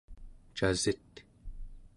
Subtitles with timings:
[0.55, 1.07] casit?